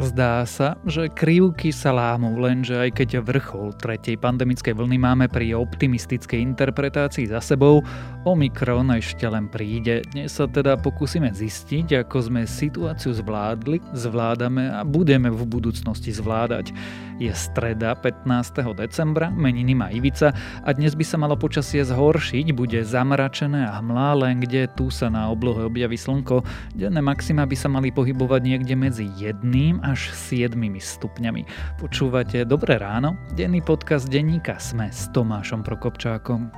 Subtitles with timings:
[0.00, 5.52] Zdá sa, že krivky sa lámú, lenže aj keď vrchol tretej pandemickej vlny máme pri
[5.52, 7.84] optimistickej interpretácii za sebou,
[8.24, 10.00] Omikron ešte len príde.
[10.16, 16.72] Dnes sa teda pokúsime zistiť, ako sme situáciu zvládli, zvládame a budeme v budúcnosti zvládať.
[17.20, 18.24] Je streda 15.
[18.80, 20.32] decembra, meniny má Ivica
[20.64, 25.12] a dnes by sa malo počasie zhoršiť, bude zamračené a hmlá, len kde tu sa
[25.12, 26.40] na oblohe objaví slnko.
[26.72, 31.42] Denné maxima by sa mali pohybovať niekde medzi jedným až 7 stupňami.
[31.82, 36.54] Počúvate Dobré ráno, denný podcast denníka Sme s Tomášom Prokopčákom.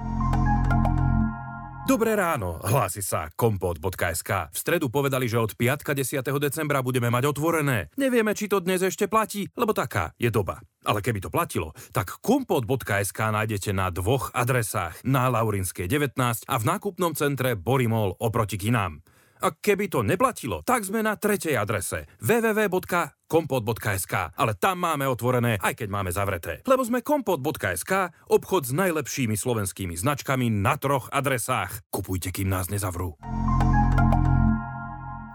[1.82, 4.54] Dobré ráno, hlási sa kompot.sk.
[4.54, 6.22] V stredu povedali, že od piatka 10.
[6.38, 7.90] decembra budeme mať otvorené.
[7.98, 10.62] Nevieme, či to dnes ešte platí, lebo taká je doba.
[10.86, 15.02] Ale keby to platilo, tak kompot.sk nájdete na dvoch adresách.
[15.02, 16.14] Na Laurinskej 19
[16.46, 19.02] a v nákupnom centre Borimol oproti kinám.
[19.42, 25.74] A keby to neplatilo, tak sme na tretej adrese www.kompot.sk, ale tam máme otvorené, aj
[25.82, 26.62] keď máme zavreté.
[26.62, 27.92] Lebo sme kompot.sk,
[28.30, 31.82] obchod s najlepšími slovenskými značkami na troch adresách.
[31.90, 33.18] Kupujte, kým nás nezavrú.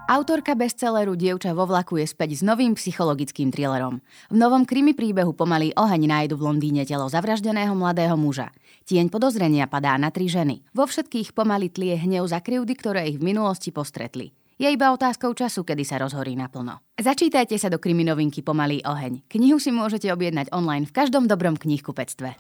[0.07, 3.99] Autorka bestselleru Dievča vo vlaku je späť s novým psychologickým thrillerom.
[4.31, 8.55] V novom krimi príbehu pomalý oheň nájdu v Londýne telo zavraždeného mladého muža.
[8.87, 10.63] Tieň podozrenia padá na tri ženy.
[10.71, 14.31] Vo všetkých pomaly tlie hnev za krivdy, ktoré ich v minulosti postretli.
[14.55, 16.79] Je iba otázkou času, kedy sa rozhorí naplno.
[16.95, 19.27] Začítajte sa do kriminovinky Pomalý oheň.
[19.27, 22.31] Knihu si môžete objednať online v každom dobrom knihkupectve.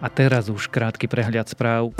[0.00, 1.92] A teraz už krátky prehľad správ.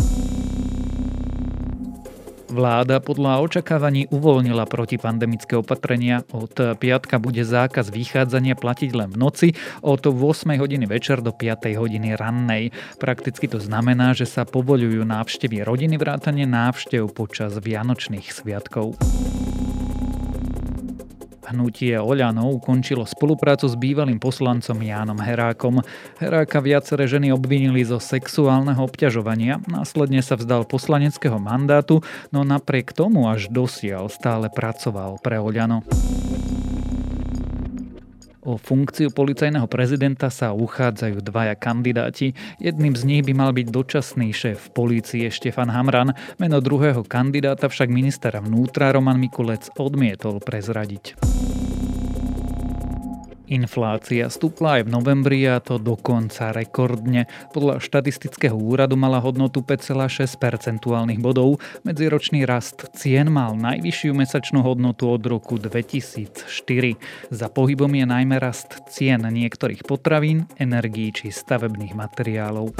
[2.55, 6.23] Vláda podľa očakávaní uvoľnila protipandemické opatrenia.
[6.31, 9.49] Od piatka bude zákaz vychádzania platiť len v noci,
[9.83, 12.71] od 8 hodiny večer do 5 hodiny rannej.
[13.03, 18.95] Prakticky to znamená, že sa povolujú návštevy rodiny vrátane návštev počas Vianočných sviatkov.
[21.51, 25.85] Hnutie Oľano ukončilo spoluprácu s bývalým poslancom Jánom Herákom.
[26.17, 32.01] Heráka viaceré ženy obvinili zo sexuálneho obťažovania, následne sa vzdal poslaneckého mandátu,
[32.33, 35.85] no napriek tomu až dosiaľ stále pracoval pre Oľano.
[38.45, 42.37] O funkciu policajného prezidenta sa uchádzajú dvaja kandidáti.
[42.61, 46.13] Jedným z nich by mal byť dočasný šéf polície Štefan Hamran.
[46.37, 51.17] Meno druhého kandidáta však ministera vnútra Roman Mikulec odmietol prezradiť.
[53.45, 57.29] Inflácia stúpla aj v novembri a to dokonca rekordne.
[57.53, 61.61] Podľa štatistického úradu mala hodnotu 5,6 percentuálnych bodov.
[61.85, 66.49] Medziročný rast cien mal najvyššiu mesačnú hodnotu od roku 2004.
[67.29, 72.73] Za pohybom je najmä rast cien niektorých potravín, energií či stavebných materiálov.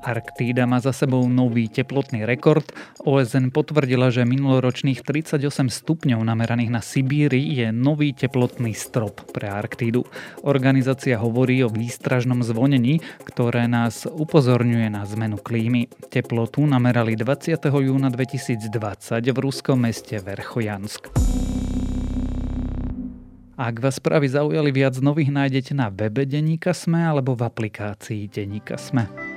[0.00, 2.64] Arktída má za sebou nový teplotný rekord.
[3.04, 10.08] OSN potvrdila, že minuloročných 38 stupňov nameraných na Sibíri je nový teplotný strop pre Arktídu.
[10.40, 15.92] Organizácia hovorí o výstražnom zvonení, ktoré nás upozorňuje na zmenu klímy.
[16.08, 17.60] Teplotu namerali 20.
[17.60, 18.72] júna 2020
[19.20, 21.12] v ruskom meste Verchojansk.
[23.60, 28.80] Ak vás správy zaujali viac nových, nájdete na webe Deníka Sme alebo v aplikácii Deníka
[28.80, 29.29] Sme.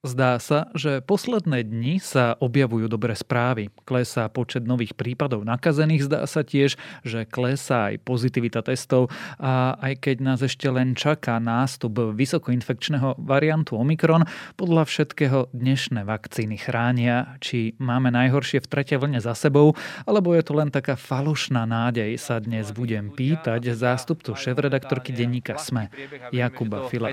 [0.00, 3.68] Zdá sa, že posledné dni sa objavujú dobré správy.
[3.84, 10.00] Klesá počet nových prípadov nakazených, zdá sa tiež, že klesá aj pozitivita testov a aj
[10.00, 14.24] keď nás ešte len čaká nástup vysokoinfekčného variantu Omikron,
[14.56, 19.76] podľa všetkého dnešné vakcíny chránia, či máme najhoršie v tretej vlne za sebou,
[20.08, 25.92] alebo je to len taká falošná nádej, sa dnes budem pýtať zástupcu šéf-redaktorky denníka SME,
[26.32, 27.12] Jakuba Fila.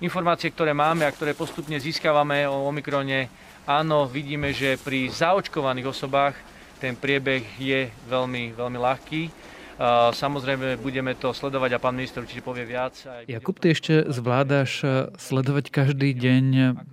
[0.00, 3.26] Informácie, ktoré máme a ktoré postupne získame získavame o Omikrone,
[3.66, 6.38] áno, vidíme, že pri zaočkovaných osobách
[6.78, 9.22] ten priebeh je veľmi, veľmi ľahký.
[10.14, 12.94] Samozrejme, budeme to sledovať a pán minister určite povie viac.
[13.26, 16.44] Jakub, ty ešte zvládaš e, sledovať každý deň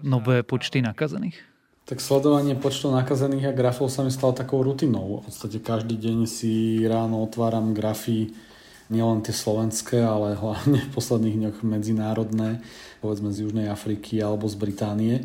[0.01, 1.37] nové počty nakazených?
[1.85, 5.21] Tak sledovanie počtu nakazených a grafov sa mi stalo takou rutinou.
[5.21, 8.33] V podstate každý deň si ráno otváram grafy
[8.89, 12.61] nielen tie slovenské, ale hlavne v posledných dňoch medzinárodné
[13.01, 15.15] povedzme z Južnej Afriky alebo z Británie.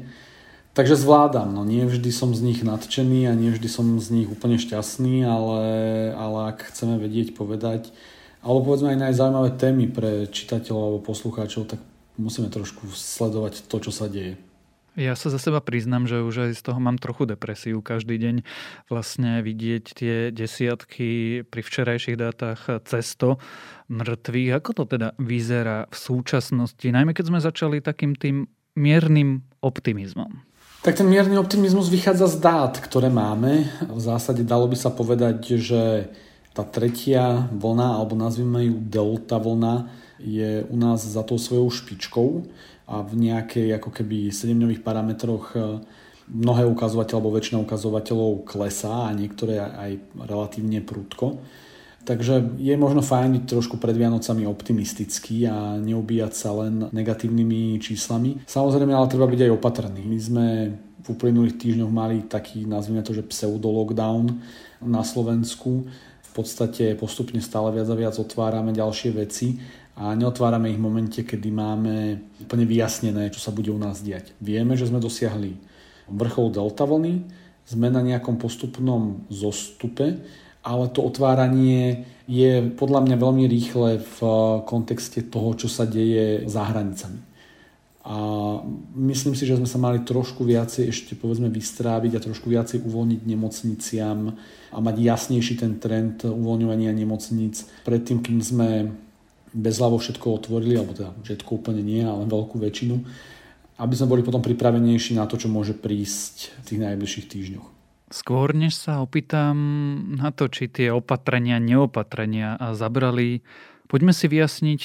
[0.70, 4.28] Takže zvládam, no nie vždy som z nich nadšený a nie vždy som z nich
[4.30, 5.62] úplne šťastný, ale,
[6.14, 7.90] ale ak chceme vedieť povedať,
[8.40, 11.80] alebo povedzme aj najzaujímavé témy pre čitateľov alebo poslucháčov, tak
[12.16, 14.38] musíme trošku sledovať to, čo sa deje.
[14.98, 18.36] Ja sa za seba priznám, že už aj z toho mám trochu depresiu každý deň.
[18.90, 23.38] Vlastne vidieť tie desiatky pri včerajších dátach cesto
[23.86, 24.50] mŕtvych.
[24.58, 26.82] Ako to teda vyzerá v súčasnosti?
[26.82, 30.42] Najmä keď sme začali takým tým miernym optimizmom.
[30.80, 33.68] Tak ten mierny optimizmus vychádza z dát, ktoré máme.
[33.84, 36.08] V zásade dalo by sa povedať, že
[36.56, 39.86] tá tretia vlna, alebo nazvime ju delta vlna,
[40.18, 42.44] je u nás za tou svojou špičkou
[42.90, 44.50] a v nejakej ako keby 7
[44.82, 45.78] parametroch e,
[46.26, 49.90] mnohé ukazovateľ alebo väčšina ukazovateľov klesá a niektoré aj
[50.26, 51.38] relatívne prúdko.
[52.00, 58.40] Takže je možno fajn byť trošku pred Vianocami optimistický a neubíjať sa len negatívnymi číslami.
[58.48, 60.02] Samozrejme, ale treba byť aj opatrný.
[60.08, 60.46] My sme
[61.00, 64.32] v uplynulých týždňoch mali taký, nazvime to, že pseudo-lockdown
[64.80, 65.86] na Slovensku.
[66.24, 69.60] V podstate postupne stále viac a viac otvárame ďalšie veci
[70.00, 74.32] a neotvárame ich v momente, kedy máme úplne vyjasnené, čo sa bude u nás diať.
[74.40, 75.60] Vieme, že sme dosiahli
[76.08, 77.28] vrchol delta vlny,
[77.68, 80.16] sme na nejakom postupnom zostupe,
[80.64, 84.18] ale to otváranie je podľa mňa veľmi rýchle v
[84.64, 87.20] kontexte toho, čo sa deje za hranicami.
[88.00, 88.16] A
[88.96, 93.20] myslím si, že sme sa mali trošku viacej ešte povedzme vystráviť a trošku viacej uvoľniť
[93.28, 94.32] nemocniciam
[94.72, 98.68] a mať jasnejší ten trend uvoľňovania nemocníc predtým, kým sme
[99.52, 102.94] bezhlavo všetko otvorili, alebo teda všetko úplne nie, ale veľkú väčšinu,
[103.80, 107.66] aby sme boli potom pripravenejší na to, čo môže prísť v tých najbližších týždňoch.
[108.10, 109.54] Skôr než sa opýtam
[110.18, 113.46] na to, či tie opatrenia, neopatrenia a zabrali,
[113.86, 114.82] poďme si vyjasniť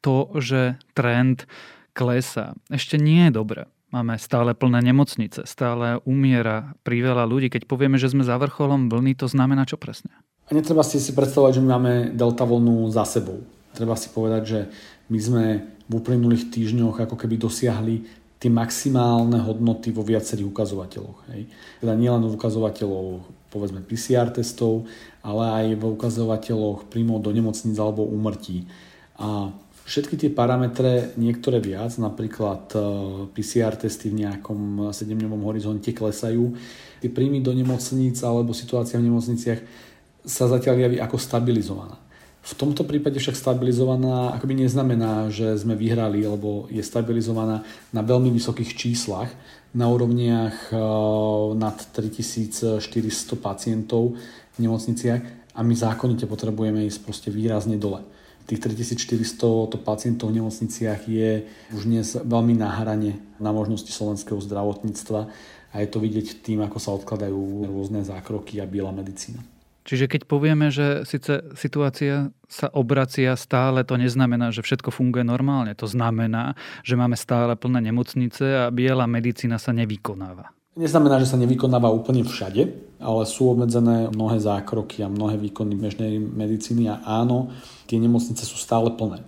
[0.00, 1.44] to, že trend
[1.92, 3.62] klesa ešte nie je dobré.
[3.92, 7.46] Máme stále plné nemocnice, stále umiera priveľa ľudí.
[7.46, 10.10] Keď povieme, že sme za vrcholom vlny, to znamená čo presne?
[10.48, 14.42] A netreba si si predstavovať, že my máme delta vlnu za sebou treba si povedať,
[14.46, 14.60] že
[15.10, 15.44] my sme
[15.84, 17.96] v uplynulých týždňoch ako keby dosiahli
[18.40, 21.18] tie maximálne hodnoty vo viacerých ukazovateľoch.
[21.32, 21.48] Hej.
[21.80, 24.84] Teda nielen v ukazovateľoch povedzme PCR testov,
[25.22, 28.66] ale aj v ukazovateľoch príjmov do nemocníc alebo úmrtí.
[29.16, 29.54] A
[29.86, 32.78] všetky tie parametre, niektoré viac, napríklad e,
[33.30, 36.52] PCR testy v nejakom 7-dňovom horizonte klesajú,
[37.00, 39.60] tie príjmy do nemocníc alebo situácia v nemocniciach
[40.24, 42.03] sa zatiaľ javí ako stabilizovaná.
[42.44, 48.28] V tomto prípade však stabilizovaná akoby neznamená, že sme vyhrali, lebo je stabilizovaná na veľmi
[48.28, 49.32] vysokých číslach,
[49.72, 50.78] na úrovniach eh,
[51.56, 52.84] nad 3400
[53.40, 54.20] pacientov
[54.54, 55.22] v nemocniciach
[55.56, 58.04] a my zákonite potrebujeme ísť proste výrazne dole.
[58.44, 64.36] Tých 3400 to pacientov v nemocniciach je už dnes veľmi na hrane na možnosti slovenského
[64.36, 65.20] zdravotníctva
[65.72, 69.53] a je to vidieť tým, ako sa odkladajú rôzne zákroky a biela medicína.
[69.84, 75.76] Čiže keď povieme, že síce situácia sa obracia stále, to neznamená, že všetko funguje normálne.
[75.76, 80.56] To znamená, že máme stále plné nemocnice a biela medicína sa nevykonáva.
[80.74, 82.66] Neznamená, že sa nevykonáva úplne všade,
[82.98, 87.52] ale sú obmedzené mnohé zákroky a mnohé výkony bežnej medicíny a áno,
[87.86, 89.22] tie nemocnice sú stále plné.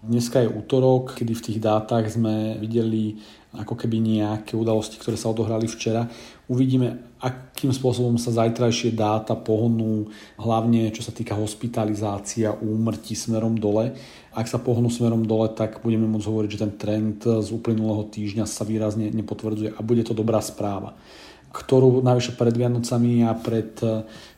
[0.00, 3.20] Dneska je útorok, kedy v tých dátach sme videli
[3.52, 6.08] ako keby nejaké udalosti, ktoré sa odohrali včera.
[6.50, 13.94] Uvidíme, akým spôsobom sa zajtrajšie dáta pohnú, hlavne čo sa týka hospitalizácia, úmrtí smerom dole.
[14.34, 18.50] Ak sa pohnú smerom dole, tak budeme môcť hovoriť, že ten trend z uplynulého týždňa
[18.50, 20.98] sa výrazne nepotvrdzuje a bude to dobrá správa
[21.50, 23.74] ktorú navyše pred Vianocami a pred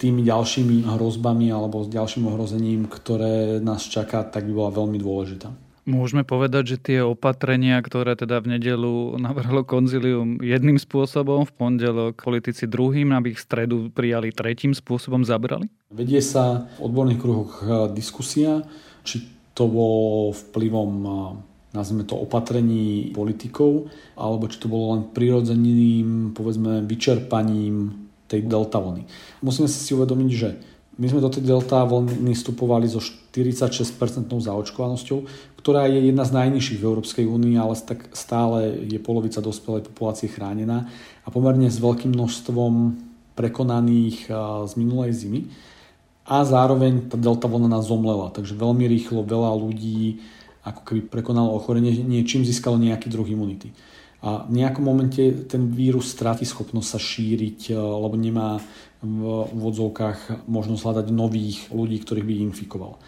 [0.01, 5.72] tými ďalšími hrozbami alebo s ďalším ohrozením, ktoré nás čaká, tak by bola veľmi dôležitá.
[5.83, 12.23] Môžeme povedať, že tie opatrenia, ktoré teda v nedelu navrhlo konzilium jedným spôsobom, v pondelok
[12.23, 15.67] politici druhým, aby ich v stredu prijali tretím spôsobom, zabrali?
[15.91, 17.53] Vedie sa v odborných kruhoch
[17.91, 18.63] diskusia,
[19.03, 19.27] či
[19.59, 20.93] to bolo vplyvom
[21.73, 29.09] nazvime to opatrení politikov, alebo či to bolo len prirodzeným, povedzme, vyčerpaním tej delta vlny.
[29.41, 30.49] Musíme si uvedomiť, že
[31.01, 35.19] my sme do tej delta vlny vstupovali so 46% zaočkovanosťou,
[35.63, 40.27] ktorá je jedna z najnižších v Európskej únii, ale tak stále je polovica dospelej populácie
[40.27, 40.91] chránená
[41.23, 42.99] a pomerne s veľkým množstvom
[43.39, 44.27] prekonaných
[44.67, 45.41] z minulej zimy.
[46.27, 50.23] A zároveň tá delta vlna nás zomlela, takže veľmi rýchlo veľa ľudí
[50.63, 53.75] ako keby prekonalo ochorenie, niečím získalo nejaký druh imunity.
[54.23, 58.63] A v nejakom momente ten vírus stráti schopnosť sa šíriť, lebo nemá
[59.03, 63.03] v úvodzovkách možnosť hľadať nových ľudí, ktorých by infikoval.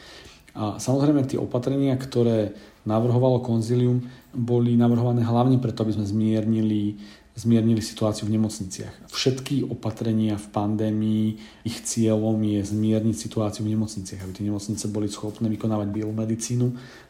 [0.54, 2.54] A samozrejme tie opatrenia, ktoré
[2.86, 7.02] navrhovalo konzilium, boli navrhované hlavne preto, aby sme zmiernili,
[7.34, 9.10] zmiernili situáciu v nemocniciach.
[9.10, 11.26] Všetky opatrenia v pandémii,
[11.66, 16.66] ich cieľom je zmierniť situáciu v nemocniciach, aby tie nemocnice boli schopné vykonávať biomedicínu,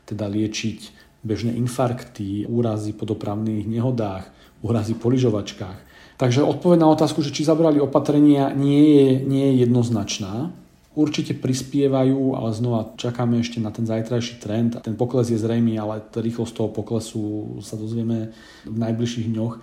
[0.08, 4.28] teda liečiť bežné infarkty, úrazy po dopravných nehodách,
[4.64, 5.92] urazí po lyžovačkách.
[6.16, 10.54] Takže odpoveď na otázku, že či zabrali opatrenia, nie je, nie je jednoznačná.
[10.94, 14.78] Určite prispievajú, ale znova čakáme ešte na ten zajtrajší trend.
[14.78, 18.30] Ten pokles je zrejmý, ale rýchlosť toho poklesu sa dozvieme
[18.62, 19.54] v najbližších dňoch.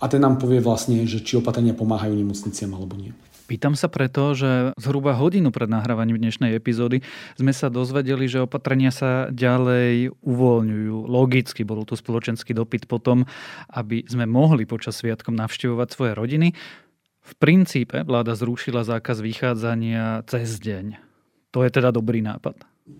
[0.00, 3.12] A ten nám povie vlastne, že či opatrenia pomáhajú nemocniciam alebo nie.
[3.50, 7.02] Pýtam sa preto, že zhruba hodinu pred nahrávaním dnešnej epizódy
[7.34, 10.96] sme sa dozvedeli, že opatrenia sa ďalej uvoľňujú.
[11.10, 13.26] Logicky bol tu spoločenský dopyt potom,
[13.74, 16.54] aby sme mohli počas sviatkom navštevovať svoje rodiny.
[17.20, 20.98] V princípe vláda zrušila zákaz vychádzania cez deň.
[21.50, 22.56] To je teda dobrý nápad.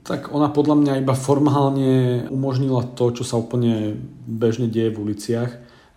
[0.06, 3.98] Tak ona podľa mňa iba formálne umožnila to, čo sa úplne
[4.28, 5.50] bežne deje v uliciach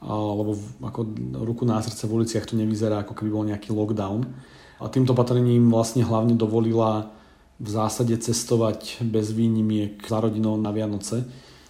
[0.03, 0.99] lebo ako
[1.47, 4.27] ruku na srdce v uliciach to nevyzerá ako keby bol nejaký lockdown.
[4.83, 7.15] A týmto opatrením vlastne hlavne dovolila
[7.55, 11.23] v zásade cestovať bez výnimiek za rodinou na Vianoce.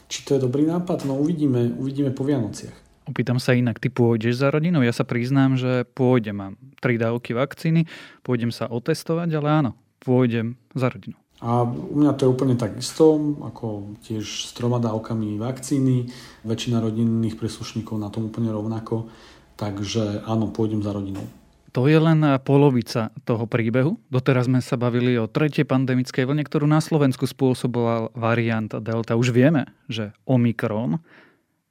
[0.10, 1.06] Či to je dobrý nápad?
[1.06, 2.74] No uvidíme, uvidíme po Vianociach.
[3.04, 4.80] Opýtam sa inak, ty pôjdeš za rodinou?
[4.80, 7.84] Ja sa priznám, že pôjdem, mám tri dávky vakcíny,
[8.24, 11.20] pôjdem sa otestovať, ale áno, pôjdem za rodinou.
[11.44, 16.08] A u mňa to je úplne takisto, ako tiež s troma dávkami vakcíny.
[16.48, 19.12] Väčšina rodinných príslušníkov na tom úplne rovnako.
[19.60, 21.28] Takže áno, pôjdem za rodinou.
[21.76, 24.00] To je len polovica toho príbehu.
[24.08, 29.20] Doteraz sme sa bavili o tretej pandemickej vlne, ktorú na Slovensku spôsoboval variant Delta.
[29.20, 31.04] Už vieme, že Omikron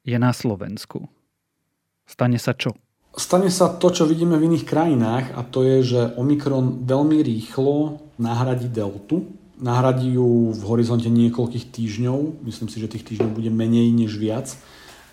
[0.05, 1.09] je na Slovensku.
[2.13, 2.77] Stane sa čo?
[3.17, 8.05] Stane sa to, čo vidíme v iných krajinách a to je, že Omikron veľmi rýchlo
[8.21, 9.25] nahradí Deltu
[9.63, 14.51] nahradí ju v horizonte niekoľkých týždňov, myslím si, že tých týždňov bude menej než viac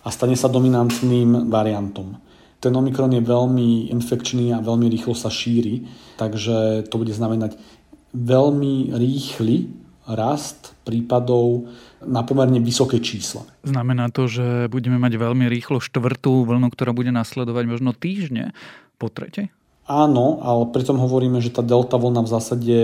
[0.01, 2.17] a stane sa dominantným variantom.
[2.59, 5.87] Ten Omikron je veľmi infekčný a veľmi rýchlo sa šíri,
[6.19, 7.55] takže to bude znamenať
[8.11, 9.71] veľmi rýchly
[10.09, 11.69] rast prípadov
[12.05, 13.43] na pomerne vysoké čísla.
[13.67, 18.55] Znamená to, že budeme mať veľmi rýchlo štvrtú vlnu, ktorá bude nasledovať možno týždne
[18.95, 19.51] po tretej?
[19.89, 22.77] Áno, ale pritom hovoríme, že tá delta vlna v zásade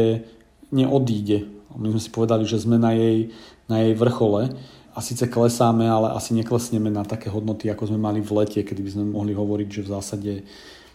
[0.74, 1.46] neodíde.
[1.76, 3.30] My sme si povedali, že sme na jej,
[3.70, 4.56] na jej vrchole
[4.96, 8.82] a síce klesáme, ale asi neklesneme na také hodnoty, ako sme mali v lete, kedy
[8.82, 10.32] by sme mohli hovoriť, že v zásade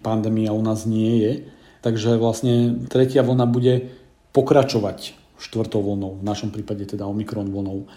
[0.00, 1.32] pandémia u nás nie je.
[1.80, 3.92] Takže vlastne tretia vlna bude
[4.32, 7.88] pokračovať štvrtou vlnou, v našom prípade teda Omikron vlnou.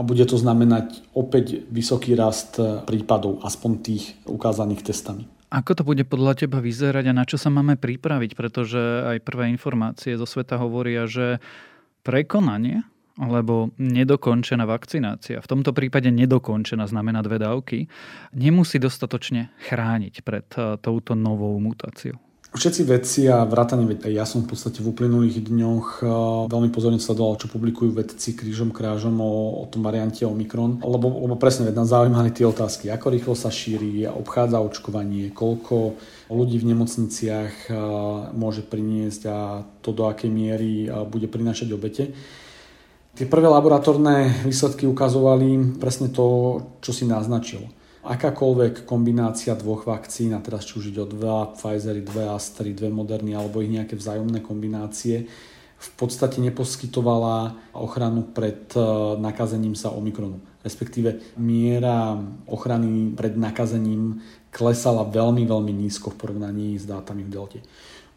[0.00, 2.56] A bude to znamenať opäť vysoký rast
[2.88, 5.28] prípadov, aspoň tých ukázaných testami.
[5.52, 8.32] Ako to bude podľa teba vyzerať a na čo sa máme pripraviť?
[8.32, 8.80] Pretože
[9.12, 11.42] aj prvé informácie zo sveta hovoria, že
[12.06, 12.86] prekonanie
[13.20, 17.84] alebo nedokončená vakcinácia, v tomto prípade nedokončená znamená dve dávky,
[18.32, 22.16] nemusí dostatočne chrániť pred eh, touto novou mutáciou.
[22.50, 26.06] Všetci vedci a vrátane ja som v podstate v uplynulých dňoch eh,
[26.50, 31.38] veľmi pozorne sledoval, čo publikujú vedci krížom krážom o, o tom variante Omikron, lebo, lebo
[31.38, 35.94] presne nás zaujímali tie otázky, ako rýchlo sa šíri, obchádza očkovanie, koľko
[36.26, 37.74] ľudí v nemocniciach eh,
[38.34, 42.10] môže priniesť a to do akej miery eh, bude prinášať obete.
[43.14, 47.62] Tie prvé laboratórne výsledky ukazovali presne to, čo si naznačil
[48.00, 52.88] akákoľvek kombinácia dvoch vakcín, a teraz či už ide o dva Pfizery, dve Astry, dve
[52.88, 55.28] Moderny alebo ich nejaké vzájomné kombinácie,
[55.80, 58.84] v podstate neposkytovala ochranu pred e,
[59.16, 60.36] nakazením sa Omikronu.
[60.60, 64.20] Respektíve miera ochrany pred nakazením
[64.52, 67.60] klesala veľmi, veľmi nízko v porovnaní s dátami v Delte.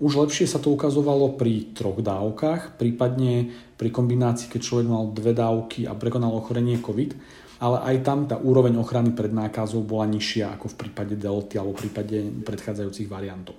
[0.03, 5.31] Už lepšie sa to ukazovalo pri troch dávkach, prípadne pri kombinácii, keď človek mal dve
[5.31, 7.15] dávky a prekonal ochorenie COVID
[7.63, 11.79] ale aj tam tá úroveň ochrany pred nákazou bola nižšia ako v prípade delty alebo
[11.79, 13.55] v prípade predchádzajúcich variantov.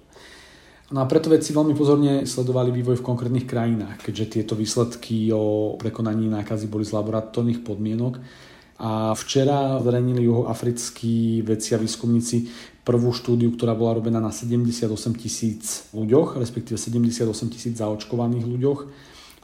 [0.93, 5.75] No a preto vedci veľmi pozorne sledovali vývoj v konkrétnych krajinách, keďže tieto výsledky o
[5.81, 8.21] prekonaní nákazy boli z laboratórnych podmienok.
[8.85, 12.53] A včera zverejnili juhoafrickí vedci a výskumníci
[12.85, 18.81] prvú štúdiu, ktorá bola robená na 78 tisíc ľuďoch, respektíve 78 tisíc zaočkovaných ľuďoch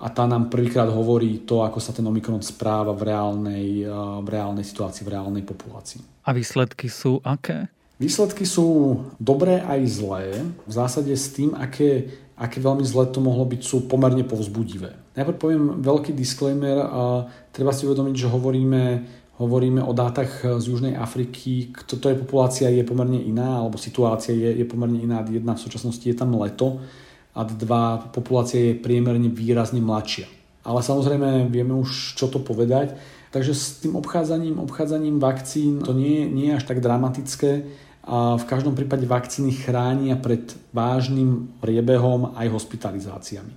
[0.00, 3.84] a tá nám prvýkrát hovorí to, ako sa ten Omikron správa v reálnej,
[4.24, 6.24] v reálnej situácii, v reálnej populácii.
[6.24, 7.68] A výsledky sú aké?
[8.00, 10.40] Výsledky sú dobré aj zlé.
[10.64, 14.96] V zásade s tým, aké, aké veľmi zlé to mohlo byť, sú pomerne povzbudivé.
[15.20, 16.80] Najprv poviem veľký disclaimer.
[16.80, 18.82] A treba si uvedomiť, že hovoríme,
[19.36, 21.76] hovoríme o dátach z Južnej Afriky.
[21.84, 25.20] Toto je populácia je pomerne iná, alebo situácia je, je pomerne iná.
[25.28, 26.80] Jedna v súčasnosti je tam leto
[27.34, 30.26] a dva populácia je priemerne výrazne mladšia.
[30.66, 32.98] Ale samozrejme vieme už, čo to povedať.
[33.30, 37.64] Takže s tým obchádzaním, obchádzaním vakcín to nie, nie je až tak dramatické.
[38.04, 43.54] A v každom prípade vakcíny chránia pred vážnym priebehom aj hospitalizáciami.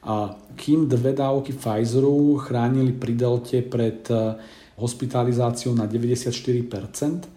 [0.00, 4.08] A kým dve dávky Pfizeru chránili pri delte pred
[4.80, 7.28] hospitalizáciou na 94%,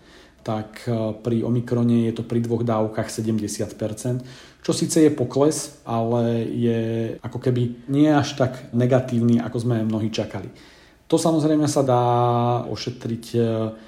[0.43, 0.83] tak
[1.23, 6.81] pri Omikrone je to pri dvoch dávkach 70%, čo síce je pokles, ale je
[7.23, 10.51] ako keby nie až tak negatívny, ako sme mnohí čakali.
[11.07, 12.03] To samozrejme sa dá
[12.67, 13.25] ošetriť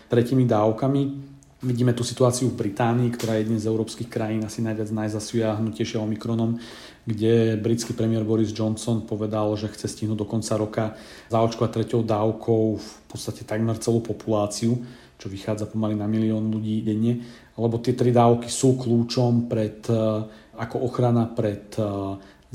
[0.08, 1.36] tretimi dávkami,
[1.66, 6.62] Vidíme tú situáciu v Británii, ktorá je jedným z európskych krajín asi najviac najzasujahnutějšia Omikronom,
[7.10, 10.86] kde britský premiér Boris Johnson povedal, že chce stihnúť do konca roka
[11.34, 14.78] zaočkovať treťou dávkou v podstate takmer celú populáciu,
[15.16, 17.24] čo vychádza pomaly na milión ľudí denne,
[17.56, 20.22] lebo tie tri dávky sú kľúčom pred, eh,
[20.60, 21.86] ako ochrana pred eh,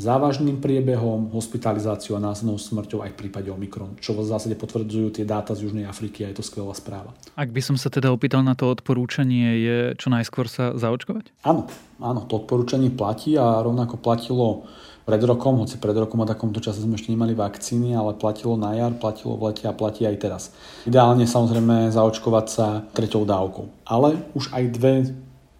[0.00, 5.28] závažným priebehom, hospitalizáciou a následnou smrťou aj v prípade Omikron, čo v zásade potvrdzujú tie
[5.28, 7.12] dáta z Južnej Afriky a je to skvelá správa.
[7.36, 11.44] Ak by som sa teda opýtal na to odporúčanie, je čo najskôr sa zaočkovať?
[11.44, 11.68] Áno,
[12.00, 14.64] áno, to odporúčanie platí a rovnako platilo
[15.04, 18.76] pred rokom, hoci pred rokom a takomto čase sme ešte nemali vakcíny, ale platilo na
[18.76, 20.42] jar, platilo v lete a platí aj teraz.
[20.86, 23.88] Ideálne samozrejme zaočkovať sa treťou dávkou.
[23.88, 24.94] Ale už aj dve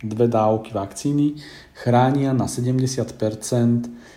[0.00, 1.37] dve dávky vakcíny
[1.76, 3.04] chránia na 70%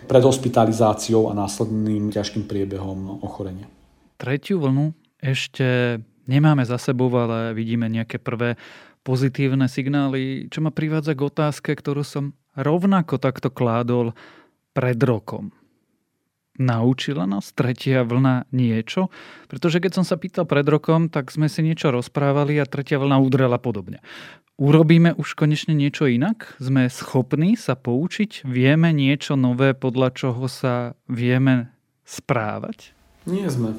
[0.08, 3.68] pred hospitalizáciou a následným ťažkým priebehom ochorenia.
[4.16, 8.56] Tretiu vlnu ešte nemáme za sebou, ale vidíme nejaké prvé
[9.04, 14.16] pozitívne signály, čo ma privádza k otázke, ktorú som rovnako takto kládol
[14.74, 15.54] pred rokom.
[16.54, 19.10] Naučila nás tretia vlna niečo?
[19.50, 23.18] Pretože keď som sa pýtal pred rokom, tak sme si niečo rozprávali a tretia vlna
[23.18, 23.98] udrela podobne.
[24.54, 26.54] Urobíme už konečne niečo inak?
[26.62, 28.46] Sme schopní sa poučiť?
[28.46, 31.74] Vieme niečo nové, podľa čoho sa vieme
[32.06, 32.94] správať?
[33.26, 33.74] Nie sme.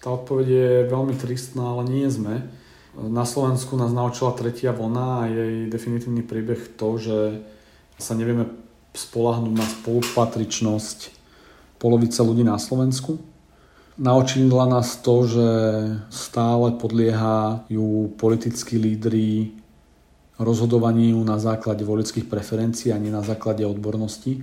[0.00, 2.48] Tá odpoveď je veľmi tristná, ale nie sme.
[2.96, 7.18] Na Slovensku nás naučila tretia vlna a jej definitívny príbeh to, že
[8.00, 8.48] sa nevieme
[8.94, 10.98] spolahnúť na spolupatričnosť
[11.82, 13.18] polovice ľudí na Slovensku.
[13.94, 15.48] Naučila nás to, že
[16.10, 19.54] stále podliehajú politickí lídry
[20.38, 24.42] rozhodovaniu na základe volických preferencií a nie na základe odbornosti.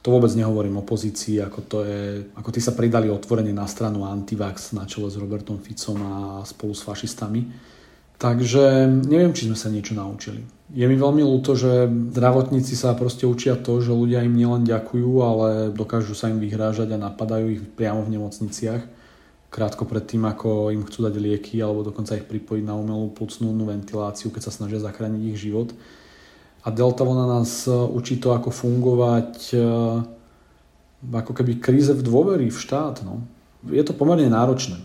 [0.00, 2.02] To vôbec nehovorím o pozícii, ako, to je,
[2.38, 6.14] ako tí sa pridali otvorene na stranu antivax na čele s Robertom Ficom a
[6.46, 7.42] spolu s fašistami.
[8.16, 10.40] Takže neviem, či sme sa niečo naučili.
[10.72, 15.10] Je mi veľmi ľúto, že zdravotníci sa proste učia to, že ľudia im nielen ďakujú,
[15.20, 18.82] ale dokážu sa im vyhrážať a napadajú ich priamo v nemocniciach
[19.56, 23.48] krátko pred tým, ako im chcú dať lieky alebo dokonca ich pripojiť na umelú plúcnú
[23.64, 25.72] ventiláciu, keď sa snažia zachrániť ich život.
[26.66, 29.58] A delta vlna nás e, učí to, ako fungovať e,
[31.08, 33.00] ako keby kríze v dôvery v štát.
[33.06, 33.22] No.
[33.70, 34.76] Je to pomerne náročné.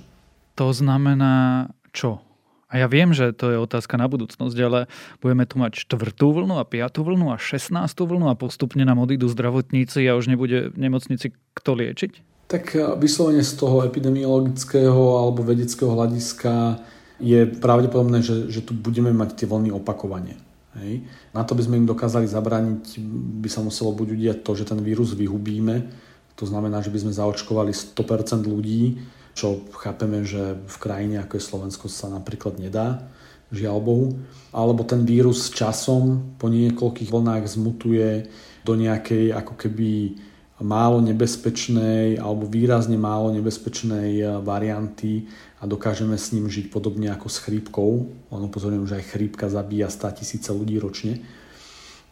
[0.56, 2.22] To znamená čo?
[2.72, 4.88] A ja viem, že to je otázka na budúcnosť, ale
[5.20, 9.28] budeme tu mať štvrtú vlnu a piatú vlnu a šestnáctú vlnu a postupne nám odídu
[9.28, 12.12] zdravotníci a už nebude v nemocnici kto liečiť?
[12.48, 16.80] Tak e, vyslovene z toho epidemiologického alebo vedeckého hľadiska
[17.20, 20.40] je pravdepodobné, že, že tu budeme mať tie vlny opakovanie.
[20.80, 21.04] Hej.
[21.36, 23.04] Na to by sme im dokázali zabrániť,
[23.44, 25.92] by sa muselo buď udiať to, že ten vírus vyhubíme,
[26.40, 28.98] to znamená, že by sme zaočkovali 100% ľudí,
[29.34, 33.08] čo chápeme, že v krajine ako je Slovensko sa napríklad nedá,
[33.52, 34.08] žiaľ Bohu.
[34.52, 38.28] Alebo ten vírus časom po niekoľkých vlnách zmutuje
[38.62, 40.20] do nejakej ako keby
[40.62, 45.26] málo nebezpečnej alebo výrazne málo nebezpečnej eh, varianty
[45.62, 47.92] a dokážeme s ním žiť podobne ako s chrípkou.
[48.30, 51.22] Len upozorňujem, že aj chrípka zabíja 100 tisíce ľudí ročne.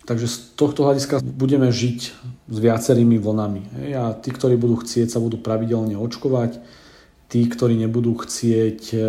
[0.06, 2.00] Takže z tohto hľadiska budeme žiť
[2.50, 3.94] s viacerými vlnami.
[3.94, 6.58] A tí, ktorí budú chcieť, sa budú pravidelne očkovať.
[7.30, 9.04] Tí, ktorí nebudú chcieť, eh,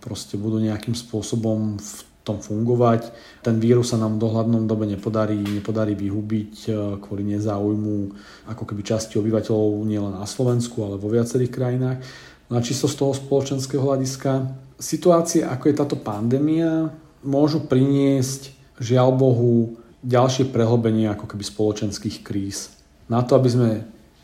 [0.00, 1.90] proste budú nejakým spôsobom v
[2.24, 3.12] tom fungovať.
[3.44, 6.68] Ten vírus sa nám v dohľadnom dobe nepodarí, nepodarí vyhubiť e,
[7.04, 8.16] kvôli nezáujmu
[8.48, 12.00] ako keby časti obyvateľov nielen na Slovensku, ale vo viacerých krajinách.
[12.48, 14.48] No a čisto z toho spoločenského hľadiska,
[14.80, 16.88] situácie ako je táto pandémia
[17.20, 22.72] môžu priniesť žiaľ Bohu ďalšie prehlbenie ako keby spoločenských kríz.
[23.08, 23.70] Na to, aby sme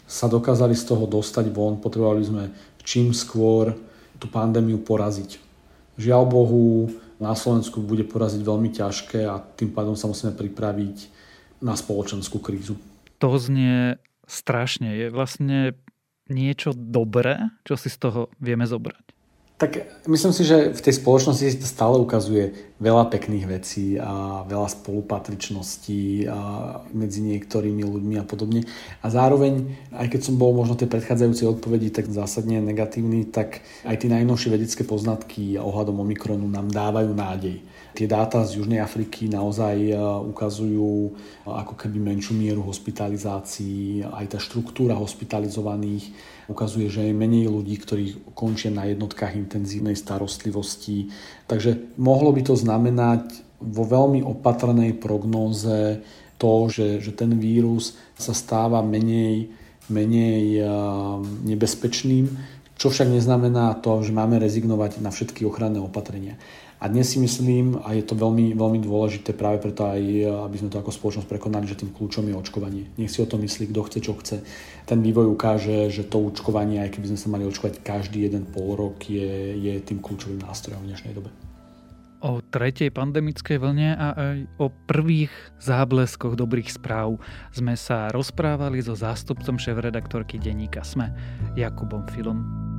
[0.09, 2.45] sa dokázali z toho dostať von, potrebovali sme
[2.91, 3.79] čím skôr
[4.19, 5.39] tú pandémiu poraziť.
[5.95, 6.91] Žiaľ Bohu,
[7.23, 11.07] na Slovensku bude poraziť veľmi ťažké a tým pádom sa musíme pripraviť
[11.63, 12.75] na spoločenskú krízu.
[13.23, 14.97] To znie strašne.
[14.97, 15.79] Je vlastne
[16.27, 19.10] niečo dobré, čo si z toho vieme zobrať?
[19.61, 19.77] Tak
[20.09, 24.73] myslím si, že v tej spoločnosti si to stále ukazuje veľa pekných vecí a veľa
[24.73, 26.41] spolupatričností a
[26.97, 28.65] medzi niektorými ľuďmi a podobne.
[29.05, 34.01] A zároveň, aj keď som bol možno tej predchádzajúcej odpovedi tak zásadne negatívny, tak aj
[34.01, 37.61] tie najnovšie vedecké poznatky ohľadom Omikronu nám dávajú nádej.
[37.91, 39.99] Tie dáta z Južnej Afriky naozaj e,
[40.31, 41.13] ukazujú e,
[41.51, 46.15] ako keby menšiu mieru hospitalizácií, aj tá štruktúra hospitalizovaných
[46.51, 51.15] ukazuje, že je menej ľudí, ktorí končia na jednotkách intenzívnej starostlivosti.
[51.47, 56.03] Takže mohlo by to znamenať vo veľmi opatrnej prognóze
[56.41, 59.53] to, že, že ten vírus sa stáva menej,
[59.93, 60.65] menej
[61.45, 62.27] nebezpečným,
[62.81, 66.41] čo však neznamená to, že máme rezignovať na všetky ochranné opatrenia.
[66.81, 70.01] A dnes si myslím, a je to veľmi, veľmi dôležité práve preto aj,
[70.49, 72.89] aby sme to ako spoločnosť prekonali, že tým kľúčom je očkovanie.
[72.97, 74.41] Nech si o to myslí, kto chce, čo chce.
[74.89, 78.81] Ten vývoj ukáže, že to očkovanie, aj keby sme sa mali očkovať každý jeden pol
[78.81, 81.29] rok, je, je tým kľúčovým nástrojom v dnešnej dobe.
[82.25, 87.21] O tretej pandemickej vlne a aj o prvých zábleskoch dobrých správ
[87.53, 91.13] sme sa rozprávali so zástupcom šéf-redaktorky denníka SME,
[91.61, 92.70] Jakubom Filom.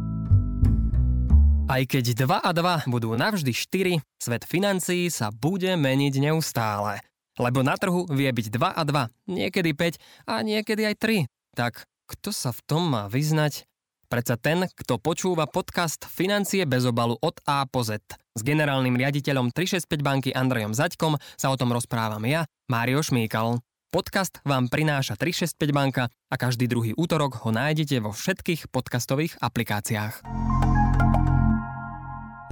[1.71, 6.99] Aj keď 2 a 2 budú navždy 4, svet financií sa bude meniť neustále.
[7.39, 11.31] Lebo na trhu vie byť 2 a 2, niekedy 5 a niekedy aj 3.
[11.55, 13.63] Tak kto sa v tom má vyznať?
[14.11, 18.03] Predsa ten, kto počúva podcast Financie bez obalu od A po Z.
[18.35, 23.63] S generálnym riaditeľom 365 banky Andrejom Zaďkom sa o tom rozprávam ja, Mário Šmíkal.
[23.95, 30.19] Podcast vám prináša 365 banka a každý druhý útorok ho nájdete vo všetkých podcastových aplikáciách.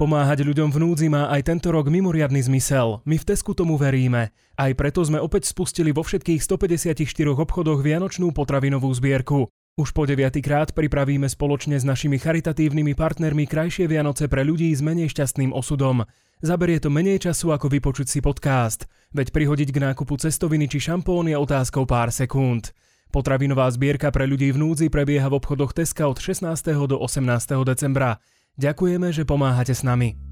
[0.00, 3.04] Pomáhať ľuďom v núdzi má aj tento rok mimoriadny zmysel.
[3.04, 4.32] My v Tesku tomu veríme.
[4.56, 7.04] Aj preto sme opäť spustili vo všetkých 154
[7.36, 9.52] obchodoch Vianočnú potravinovú zbierku.
[9.76, 15.12] Už po deviatýkrát pripravíme spoločne s našimi charitatívnymi partnermi krajšie Vianoce pre ľudí s menej
[15.12, 16.08] šťastným osudom.
[16.40, 21.28] Zaberie to menej času ako vypočuť si podcast, veď prihodiť k nákupu cestoviny či šampón
[21.28, 22.72] je otázkou pár sekúnd.
[23.12, 26.48] Potravinová zbierka pre ľudí v núdzi prebieha v obchodoch Teska od 16.
[26.88, 27.20] do 18.
[27.68, 28.16] decembra.
[28.58, 30.29] Ďakujeme, že pomáhate s nami.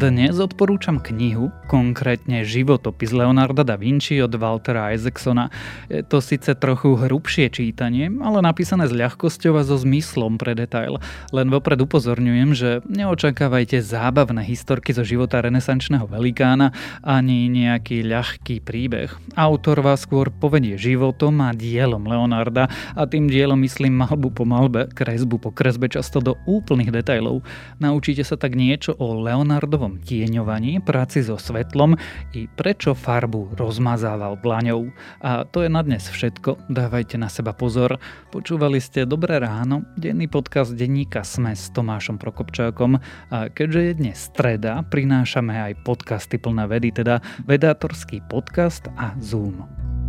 [0.00, 5.52] Dnes odporúčam knihu, konkrétne životopis Leonarda da Vinci od Waltera Isaacsona.
[5.92, 10.96] Je to síce trochu hrubšie čítanie, ale napísané s ľahkosťou a so zmyslom pre detail.
[11.36, 16.72] Len vopred upozorňujem, že neočakávajte zábavné historky zo života renesančného velikána
[17.04, 19.12] ani nejaký ľahký príbeh.
[19.36, 24.88] Autor vás skôr povedie životom a dielom Leonarda a tým dielom myslím malbu po malbe,
[24.96, 27.44] kresbu po kresbe často do úplných detailov.
[27.76, 31.98] Naučíte sa tak niečo o Leonardovom farbovom tieňovaní, práci so svetlom
[32.34, 34.90] i prečo farbu rozmazával dlaňou.
[35.22, 37.98] A to je na dnes všetko, dávajte na seba pozor.
[38.30, 43.00] Počúvali ste Dobré ráno, denný podcast denníka Sme s Tomášom Prokopčákom
[43.30, 49.99] a keďže je dnes streda, prinášame aj podcasty plné vedy, teda vedátorský podcast a Zoom.